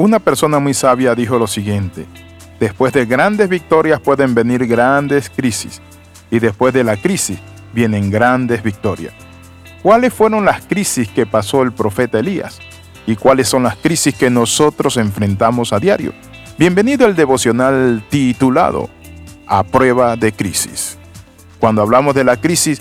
Una 0.00 0.18
persona 0.18 0.58
muy 0.58 0.72
sabia 0.72 1.14
dijo 1.14 1.38
lo 1.38 1.46
siguiente, 1.46 2.06
después 2.58 2.90
de 2.94 3.04
grandes 3.04 3.50
victorias 3.50 4.00
pueden 4.00 4.34
venir 4.34 4.66
grandes 4.66 5.28
crisis 5.28 5.82
y 6.30 6.38
después 6.38 6.72
de 6.72 6.84
la 6.84 6.96
crisis 6.96 7.38
vienen 7.74 8.08
grandes 8.08 8.62
victorias. 8.62 9.12
¿Cuáles 9.82 10.14
fueron 10.14 10.46
las 10.46 10.64
crisis 10.64 11.06
que 11.06 11.26
pasó 11.26 11.60
el 11.62 11.72
profeta 11.72 12.18
Elías? 12.18 12.60
¿Y 13.06 13.14
cuáles 13.14 13.48
son 13.48 13.64
las 13.64 13.76
crisis 13.76 14.14
que 14.14 14.30
nosotros 14.30 14.96
enfrentamos 14.96 15.70
a 15.74 15.78
diario? 15.78 16.14
Bienvenido 16.56 17.04
al 17.04 17.14
devocional 17.14 18.02
titulado 18.08 18.88
A 19.46 19.62
prueba 19.64 20.16
de 20.16 20.32
crisis. 20.32 20.96
Cuando 21.58 21.82
hablamos 21.82 22.14
de 22.14 22.24
la 22.24 22.38
crisis, 22.38 22.80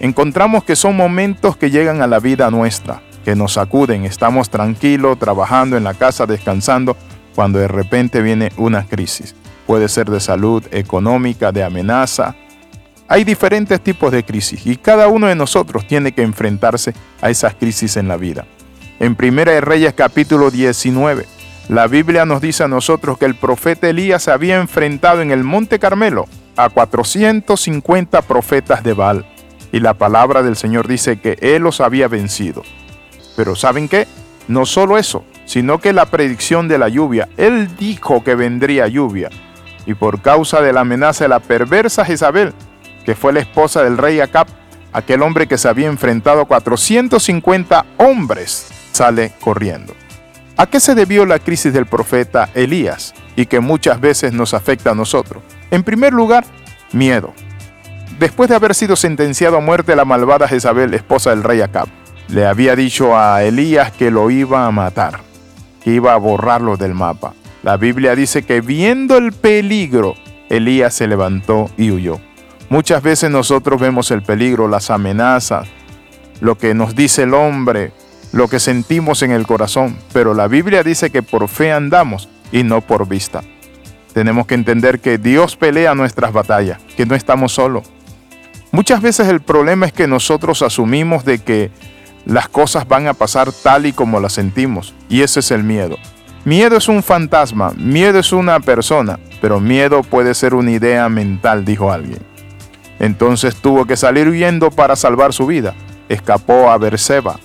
encontramos 0.00 0.64
que 0.64 0.74
son 0.74 0.96
momentos 0.96 1.56
que 1.56 1.70
llegan 1.70 2.02
a 2.02 2.08
la 2.08 2.18
vida 2.18 2.50
nuestra, 2.50 3.00
que 3.28 3.36
nos 3.36 3.52
sacuden, 3.52 4.06
estamos 4.06 4.48
tranquilos, 4.48 5.18
trabajando 5.18 5.76
en 5.76 5.84
la 5.84 5.92
casa, 5.92 6.24
descansando, 6.24 6.96
cuando 7.34 7.58
de 7.58 7.68
repente 7.68 8.22
viene 8.22 8.50
una 8.56 8.86
crisis. 8.86 9.34
Puede 9.66 9.90
ser 9.90 10.08
de 10.08 10.18
salud, 10.18 10.64
económica, 10.70 11.52
de 11.52 11.62
amenaza. 11.62 12.34
Hay 13.06 13.24
diferentes 13.24 13.82
tipos 13.82 14.12
de 14.12 14.24
crisis 14.24 14.64
y 14.64 14.76
cada 14.76 15.08
uno 15.08 15.26
de 15.26 15.34
nosotros 15.34 15.86
tiene 15.86 16.12
que 16.12 16.22
enfrentarse 16.22 16.94
a 17.20 17.28
esas 17.28 17.54
crisis 17.54 17.98
en 17.98 18.08
la 18.08 18.16
vida. 18.16 18.46
En 18.98 19.14
Primera 19.14 19.52
de 19.52 19.60
Reyes 19.60 19.92
capítulo 19.92 20.50
19, 20.50 21.26
la 21.68 21.86
Biblia 21.86 22.24
nos 22.24 22.40
dice 22.40 22.64
a 22.64 22.68
nosotros 22.68 23.18
que 23.18 23.26
el 23.26 23.34
profeta 23.34 23.90
Elías 23.90 24.22
se 24.22 24.30
había 24.30 24.56
enfrentado 24.56 25.20
en 25.20 25.32
el 25.32 25.44
Monte 25.44 25.78
Carmelo 25.78 26.24
a 26.56 26.70
450 26.70 28.22
profetas 28.22 28.82
de 28.82 28.94
Baal. 28.94 29.26
Y 29.70 29.80
la 29.80 29.92
palabra 29.92 30.42
del 30.42 30.56
Señor 30.56 30.88
dice 30.88 31.20
que 31.20 31.36
Él 31.42 31.64
los 31.64 31.82
había 31.82 32.08
vencido. 32.08 32.62
Pero 33.38 33.54
¿saben 33.54 33.88
qué? 33.88 34.08
No 34.48 34.66
solo 34.66 34.98
eso, 34.98 35.24
sino 35.44 35.78
que 35.78 35.92
la 35.92 36.06
predicción 36.06 36.66
de 36.66 36.76
la 36.76 36.88
lluvia. 36.88 37.28
Él 37.36 37.68
dijo 37.78 38.24
que 38.24 38.34
vendría 38.34 38.88
lluvia. 38.88 39.30
Y 39.86 39.94
por 39.94 40.22
causa 40.22 40.60
de 40.60 40.72
la 40.72 40.80
amenaza 40.80 41.22
de 41.22 41.28
la 41.28 41.38
perversa 41.38 42.04
Jezabel, 42.04 42.52
que 43.04 43.14
fue 43.14 43.32
la 43.32 43.38
esposa 43.38 43.84
del 43.84 43.96
rey 43.96 44.18
Acab, 44.18 44.48
aquel 44.92 45.22
hombre 45.22 45.46
que 45.46 45.56
se 45.56 45.68
había 45.68 45.86
enfrentado 45.86 46.40
a 46.40 46.46
450 46.46 47.86
hombres, 47.98 48.66
sale 48.90 49.30
corriendo. 49.40 49.94
¿A 50.56 50.66
qué 50.66 50.80
se 50.80 50.96
debió 50.96 51.24
la 51.24 51.38
crisis 51.38 51.72
del 51.72 51.86
profeta 51.86 52.50
Elías 52.54 53.14
y 53.36 53.46
que 53.46 53.60
muchas 53.60 54.00
veces 54.00 54.32
nos 54.32 54.52
afecta 54.52 54.90
a 54.90 54.96
nosotros? 54.96 55.44
En 55.70 55.84
primer 55.84 56.12
lugar, 56.12 56.44
miedo. 56.90 57.32
Después 58.18 58.48
de 58.48 58.56
haber 58.56 58.74
sido 58.74 58.96
sentenciado 58.96 59.58
a 59.58 59.60
muerte 59.60 59.94
la 59.94 60.04
malvada 60.04 60.48
Jezabel, 60.48 60.92
esposa 60.92 61.30
del 61.30 61.44
rey 61.44 61.60
Acab, 61.60 61.86
le 62.28 62.46
había 62.46 62.76
dicho 62.76 63.16
a 63.18 63.42
Elías 63.42 63.92
que 63.92 64.10
lo 64.10 64.30
iba 64.30 64.66
a 64.66 64.70
matar, 64.70 65.20
que 65.82 65.90
iba 65.90 66.12
a 66.12 66.18
borrarlo 66.18 66.76
del 66.76 66.94
mapa. 66.94 67.34
La 67.62 67.76
Biblia 67.76 68.14
dice 68.14 68.42
que 68.42 68.60
viendo 68.60 69.16
el 69.16 69.32
peligro, 69.32 70.14
Elías 70.48 70.94
se 70.94 71.06
levantó 71.06 71.70
y 71.76 71.90
huyó. 71.90 72.20
Muchas 72.68 73.02
veces 73.02 73.30
nosotros 73.30 73.80
vemos 73.80 74.10
el 74.10 74.22
peligro, 74.22 74.68
las 74.68 74.90
amenazas, 74.90 75.66
lo 76.40 76.56
que 76.56 76.74
nos 76.74 76.94
dice 76.94 77.22
el 77.22 77.34
hombre, 77.34 77.92
lo 78.32 78.48
que 78.48 78.60
sentimos 78.60 79.22
en 79.22 79.32
el 79.32 79.46
corazón, 79.46 79.96
pero 80.12 80.34
la 80.34 80.48
Biblia 80.48 80.82
dice 80.82 81.10
que 81.10 81.22
por 81.22 81.48
fe 81.48 81.72
andamos 81.72 82.28
y 82.52 82.62
no 82.62 82.82
por 82.82 83.08
vista. 83.08 83.42
Tenemos 84.12 84.46
que 84.46 84.54
entender 84.54 85.00
que 85.00 85.16
Dios 85.16 85.56
pelea 85.56 85.94
nuestras 85.94 86.32
batallas, 86.32 86.78
que 86.96 87.06
no 87.06 87.14
estamos 87.14 87.52
solos. 87.52 87.90
Muchas 88.70 89.00
veces 89.00 89.28
el 89.28 89.40
problema 89.40 89.86
es 89.86 89.92
que 89.92 90.06
nosotros 90.06 90.60
asumimos 90.60 91.24
de 91.24 91.38
que 91.38 91.70
las 92.28 92.48
cosas 92.48 92.86
van 92.86 93.08
a 93.08 93.14
pasar 93.14 93.50
tal 93.50 93.86
y 93.86 93.92
como 93.92 94.20
las 94.20 94.34
sentimos, 94.34 94.94
y 95.08 95.22
ese 95.22 95.40
es 95.40 95.50
el 95.50 95.64
miedo. 95.64 95.96
Miedo 96.44 96.76
es 96.76 96.86
un 96.88 97.02
fantasma, 97.02 97.72
miedo 97.76 98.20
es 98.20 98.32
una 98.32 98.60
persona, 98.60 99.18
pero 99.40 99.58
miedo 99.58 100.04
puede 100.04 100.34
ser 100.34 100.54
una 100.54 100.70
idea 100.70 101.08
mental, 101.08 101.64
dijo 101.64 101.90
alguien. 101.90 102.20
Entonces 103.00 103.56
tuvo 103.56 103.84
que 103.84 103.96
salir 103.96 104.28
huyendo 104.28 104.70
para 104.70 104.94
salvar 104.94 105.32
su 105.32 105.46
vida. 105.46 105.74
Escapó 106.08 106.70
a 106.70 106.78
Berseba, 106.78 107.40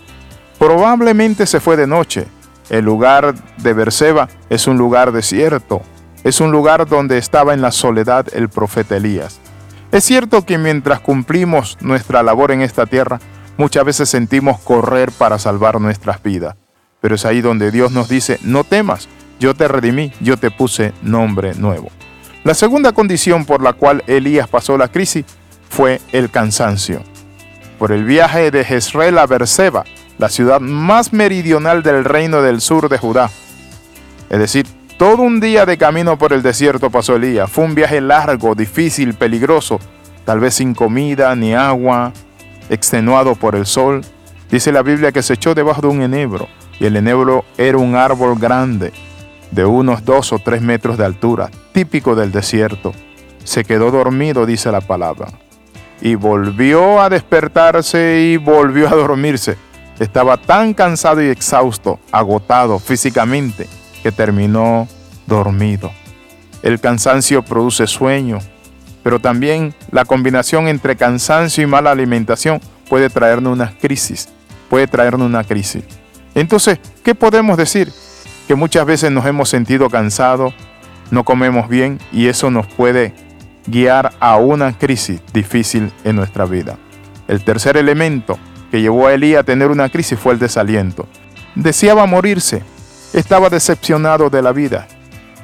Probablemente 0.64 1.46
se 1.46 1.60
fue 1.60 1.76
de 1.76 1.88
noche. 1.88 2.26
El 2.70 2.86
lugar 2.86 3.36
de 3.58 3.74
Berseba 3.74 4.30
es 4.50 4.66
un 4.66 4.78
lugar 4.78 5.12
desierto. 5.12 5.82
Es 6.24 6.40
un 6.40 6.54
lugar 6.54 6.88
donde 6.88 7.18
estaba 7.18 7.54
en 7.54 7.62
la 7.62 7.74
soledad 7.74 8.28
el 8.32 8.48
profeta 8.48 8.96
Elías. 8.96 9.42
Es 9.92 10.06
cierto 10.06 10.46
que 10.46 10.58
mientras 10.58 11.02
cumplimos 11.02 11.78
nuestra 11.82 12.24
labor 12.24 12.52
en 12.52 12.62
esta 12.62 12.86
tierra, 12.86 13.20
muchas 13.58 13.86
veces 13.86 14.10
sentimos 14.10 14.60
correr 14.60 15.12
para 15.12 15.40
salvar 15.40 15.80
nuestras 15.80 16.22
vidas. 16.22 16.56
Pero 17.02 17.16
es 17.16 17.26
ahí 17.26 17.42
donde 17.42 17.72
Dios 17.72 17.92
nos 17.92 18.08
dice, 18.10 18.40
no 18.44 18.64
temas, 18.64 19.10
yo 19.40 19.54
te 19.54 19.68
redimí, 19.68 20.14
yo 20.22 20.38
te 20.38 20.52
puse 20.52 20.94
nombre 21.02 21.54
nuevo. 21.56 21.90
La 22.44 22.54
segunda 22.54 22.92
condición 22.92 23.46
por 23.46 23.62
la 23.62 23.74
cual 23.74 24.04
Elías 24.08 24.48
pasó 24.48 24.78
la 24.78 24.90
crisis 24.90 25.26
fue 25.70 26.02
el 26.12 26.30
cansancio. 26.30 27.02
Por 27.80 27.92
el 27.92 28.04
viaje 28.04 28.52
de 28.52 28.64
Jezreel 28.64 29.18
a 29.18 29.26
Berseba, 29.26 29.84
la 30.18 30.30
ciudad 30.30 30.60
más 30.60 31.12
meridional 31.12 31.84
del 31.84 32.06
reino 32.06 32.42
del 32.42 32.62
sur 32.62 32.90
de 32.90 32.98
Judá. 32.98 33.30
Es 34.30 34.40
decir, 34.40 34.66
todo 34.98 35.22
un 35.24 35.40
día 35.40 35.66
de 35.66 35.78
camino 35.78 36.18
por 36.18 36.34
el 36.34 36.42
desierto 36.42 36.90
pasó 36.90 37.16
Elías. 37.16 37.52
Fue 37.52 37.66
un 37.66 37.76
viaje 37.76 38.00
largo, 38.00 38.56
difícil, 38.56 39.16
peligroso, 39.16 39.80
tal 40.24 40.40
vez 40.40 40.56
sin 40.56 40.74
comida 40.74 41.36
ni 41.36 41.54
agua, 41.54 42.14
extenuado 42.70 43.36
por 43.36 43.56
el 43.56 43.66
sol. 43.66 44.02
Dice 44.50 44.72
la 44.72 44.84
Biblia 44.84 45.12
que 45.12 45.24
se 45.24 45.34
echó 45.34 45.56
debajo 45.56 45.82
de 45.82 45.88
un 45.88 46.02
enebro, 46.02 46.48
y 46.80 46.86
el 46.86 46.96
enebro 46.96 47.46
era 47.58 47.78
un 47.78 47.96
árbol 47.96 48.38
grande, 48.38 48.94
de 49.52 49.66
unos 49.66 50.04
dos 50.06 50.34
o 50.34 50.40
tres 50.40 50.62
metros 50.62 50.98
de 50.98 51.06
altura, 51.06 51.50
típico 51.72 52.16
del 52.16 52.32
desierto. 52.32 52.94
Se 53.44 53.64
quedó 53.64 53.92
dormido, 53.92 54.46
dice 54.46 54.72
la 54.72 54.82
palabra, 54.82 55.28
y 56.02 56.16
volvió 56.16 57.02
a 57.02 57.10
despertarse 57.10 58.22
y 58.22 58.38
volvió 58.38 58.88
a 58.88 58.96
dormirse. 58.96 59.58
Estaba 60.00 60.38
tan 60.38 60.74
cansado 60.74 61.22
y 61.22 61.28
exhausto, 61.28 62.00
agotado 62.12 62.80
físicamente, 62.80 63.68
que 64.02 64.12
terminó 64.12 64.88
dormido. 65.28 65.92
El 66.64 66.80
cansancio 66.80 67.44
produce 67.44 67.88
sueño, 67.88 68.40
pero 69.04 69.20
también 69.20 69.76
la 69.92 70.06
combinación 70.06 70.68
entre 70.68 70.96
cansancio 70.96 71.64
y 71.64 71.68
mala 71.68 71.92
alimentación 71.92 72.62
puede 72.90 73.10
traernos 73.10 73.54
una 73.54 73.78
crisis, 73.78 74.30
puede 74.70 74.88
traernos 74.88 75.28
una 75.28 75.44
crisis. 75.44 75.84
Entonces, 76.34 76.80
¿qué 77.04 77.14
podemos 77.14 77.58
decir? 77.58 77.92
Que 78.48 78.56
muchas 78.56 78.86
veces 78.86 79.12
nos 79.12 79.26
hemos 79.26 79.50
sentido 79.50 79.90
cansados, 79.90 80.54
no 81.12 81.24
comemos 81.24 81.70
bien 81.70 82.00
y 82.12 82.28
eso 82.28 82.50
nos 82.50 82.66
puede 82.66 83.14
guiar 83.68 84.14
a 84.20 84.38
una 84.38 84.78
crisis 84.78 85.22
difícil 85.34 85.92
en 86.04 86.16
nuestra 86.16 86.46
vida. 86.46 86.78
El 87.28 87.44
tercer 87.44 87.78
elemento 87.78 88.38
que 88.72 88.82
llevó 88.82 89.08
a 89.08 89.14
Elías 89.14 89.42
a 89.42 89.44
tener 89.44 89.70
una 89.70 89.90
crisis 89.90 90.18
fue 90.18 90.34
el 90.34 90.40
desaliento. 90.40 91.08
Deseaba 91.56 92.06
morirse, 92.06 92.64
estaba 93.14 93.50
decepcionado 93.50 94.30
de 94.30 94.42
la 94.42 94.52
vida. 94.52 94.88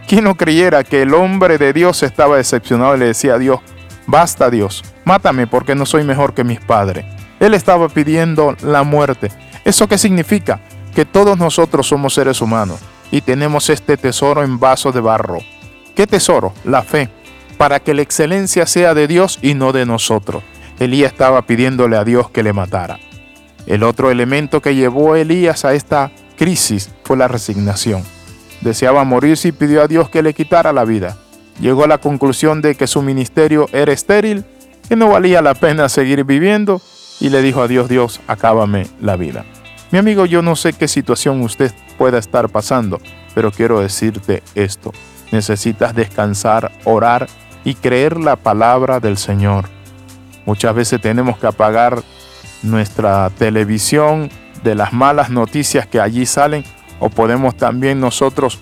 ¿Quién 0.10 0.24
no 0.24 0.34
creyera 0.34 0.84
que 0.84 1.04
el 1.04 1.14
hombre 1.14 1.60
de 1.60 1.72
Dios 1.72 2.02
estaba 2.02 2.38
decepcionado 2.38 2.96
y 2.96 3.00
le 3.00 3.06
decía 3.06 3.36
a 3.36 3.38
Dios, 3.38 3.60
basta 4.08 4.50
Dios, 4.50 4.84
mátame 5.06 5.46
porque 5.46 5.76
no 5.76 5.86
soy 5.86 6.04
mejor 6.04 6.34
que 6.34 6.44
mis 6.44 6.60
padres? 6.60 7.06
Él 7.40 7.54
estaba 7.54 7.88
pidiendo 7.90 8.56
la 8.64 8.82
muerte. 8.82 9.30
¿Eso 9.64 9.88
qué 9.88 10.00
significa? 10.00 10.62
Que 10.96 11.06
todos 11.06 11.38
nosotros 11.38 11.86
somos 11.86 12.16
seres 12.16 12.42
humanos 12.42 12.80
y 13.12 13.22
tenemos 13.22 13.70
este 13.70 13.98
tesoro 13.98 14.42
en 14.42 14.60
vasos 14.60 14.96
de 14.96 15.00
barro. 15.00 15.42
¿Qué 15.96 16.08
tesoro? 16.08 16.56
La 16.64 16.82
fe, 16.82 17.12
para 17.60 17.80
que 17.80 17.94
la 17.94 18.02
excelencia 18.02 18.66
sea 18.66 18.96
de 18.96 19.08
Dios 19.08 19.38
y 19.44 19.54
no 19.54 19.74
de 19.74 19.86
nosotros. 19.86 20.42
Elías 20.80 21.12
estaba 21.12 21.44
pidiéndole 21.44 21.98
a 21.98 22.04
Dios 22.04 22.32
que 22.32 22.42
le 22.42 22.52
matara. 22.52 22.98
El 23.68 23.84
otro 23.84 24.10
elemento 24.10 24.60
que 24.60 24.74
llevó 24.74 25.14
a 25.14 25.20
Elías 25.20 25.66
a 25.66 25.76
esta 25.76 26.10
crisis 26.36 26.90
fue 27.04 27.16
la 27.16 27.28
resignación. 27.28 28.02
Deseaba 28.62 29.04
morirse 29.04 29.50
y 29.50 29.52
pidió 29.52 29.84
a 29.84 29.88
Dios 29.88 30.10
que 30.10 30.22
le 30.22 30.34
quitara 30.34 30.74
la 30.74 30.86
vida. 30.86 31.18
Llegó 31.60 31.84
a 31.84 31.88
la 31.88 31.98
conclusión 31.98 32.62
de 32.62 32.76
que 32.76 32.88
su 32.88 33.02
ministerio 33.02 33.68
era 33.74 33.92
estéril, 33.92 34.46
que 34.88 34.96
no 34.96 35.10
valía 35.10 35.42
la 35.42 35.56
pena 35.56 35.90
seguir 35.90 36.24
viviendo 36.24 36.82
y 37.20 37.30
le 37.30 37.42
dijo 37.42 37.62
a 37.62 37.68
Dios, 37.68 37.90
Dios, 37.90 38.22
acábame 38.28 38.88
la 39.02 39.16
vida. 39.16 39.46
Mi 39.92 40.00
amigo, 40.00 40.26
yo 40.26 40.42
no 40.42 40.56
sé 40.56 40.74
qué 40.74 40.88
situación 40.88 41.42
usted 41.42 41.74
pueda 41.98 42.18
estar 42.18 42.50
pasando, 42.50 43.00
pero 43.34 43.52
quiero 43.52 43.80
decirte 43.82 44.44
esto. 44.56 44.94
Necesitas 45.32 45.96
descansar, 45.96 46.72
orar 46.86 47.28
y 47.64 47.76
creer 47.76 48.18
la 48.18 48.36
palabra 48.36 49.00
del 49.00 49.18
Señor. 49.18 49.66
Muchas 50.46 50.74
veces 50.74 51.02
tenemos 51.02 51.38
que 51.38 51.48
apagar 51.48 52.02
nuestra 52.64 53.30
televisión 53.38 54.30
de 54.64 54.76
las 54.76 54.94
malas 54.94 55.30
noticias 55.30 55.88
que 55.88 56.00
allí 56.00 56.26
salen 56.26 56.64
o 57.00 57.10
podemos 57.10 57.56
también 57.56 58.00
nosotros 58.00 58.60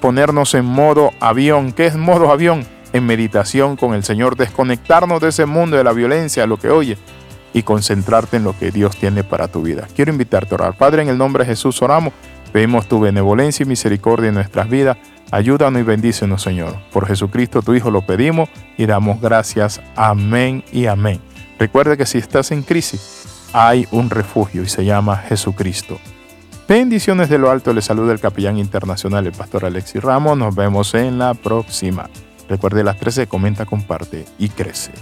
ponernos 0.00 0.54
en 0.54 0.64
modo 0.64 1.12
avión. 1.20 1.72
¿Qué 1.72 1.86
es 1.86 1.96
modo 1.96 2.30
avión? 2.30 2.66
En 2.92 3.06
meditación 3.06 3.76
con 3.76 3.94
el 3.94 4.04
Señor, 4.04 4.36
desconectarnos 4.36 5.20
de 5.20 5.28
ese 5.28 5.46
mundo 5.46 5.76
de 5.76 5.84
la 5.84 5.92
violencia, 5.92 6.46
lo 6.46 6.56
que 6.56 6.70
oye, 6.70 6.98
y 7.52 7.62
concentrarte 7.62 8.36
en 8.36 8.44
lo 8.44 8.58
que 8.58 8.70
Dios 8.70 8.96
tiene 8.96 9.24
para 9.24 9.48
tu 9.48 9.62
vida. 9.62 9.86
Quiero 9.94 10.10
invitarte 10.10 10.54
a 10.54 10.56
orar. 10.56 10.76
Padre, 10.76 11.02
en 11.02 11.08
el 11.08 11.18
nombre 11.18 11.44
de 11.44 11.50
Jesús 11.50 11.80
oramos 11.82 12.12
Pedimos 12.52 12.88
tu 12.88 12.98
benevolencia 13.00 13.62
y 13.62 13.66
misericordia 13.66 14.28
en 14.28 14.34
nuestras 14.34 14.68
vidas. 14.68 14.96
Ayúdanos 15.30 15.80
y 15.80 15.84
bendícenos, 15.84 16.42
Señor. 16.42 16.76
Por 16.92 17.06
Jesucristo, 17.06 17.62
tu 17.62 17.74
Hijo, 17.74 17.90
lo 17.90 18.02
pedimos 18.02 18.48
y 18.76 18.86
damos 18.86 19.20
gracias. 19.20 19.80
Amén 19.94 20.64
y 20.72 20.86
amén. 20.86 21.20
Recuerda 21.58 21.96
que 21.96 22.06
si 22.06 22.18
estás 22.18 22.50
en 22.50 22.62
crisis, 22.62 23.48
hay 23.52 23.86
un 23.92 24.10
refugio 24.10 24.62
y 24.62 24.68
se 24.68 24.84
llama 24.84 25.16
Jesucristo. 25.16 25.98
Bendiciones 26.70 27.28
de 27.28 27.36
lo 27.36 27.50
alto, 27.50 27.72
le 27.72 27.82
saluda 27.82 28.12
el 28.12 28.20
capellán 28.20 28.56
internacional, 28.56 29.26
el 29.26 29.32
pastor 29.32 29.64
Alexis 29.64 30.00
Ramos. 30.00 30.38
Nos 30.38 30.54
vemos 30.54 30.94
en 30.94 31.18
la 31.18 31.34
próxima. 31.34 32.08
Recuerde 32.48 32.84
las 32.84 32.96
13, 32.96 33.26
comenta, 33.26 33.66
comparte 33.66 34.24
y 34.38 34.50
crece. 34.50 34.92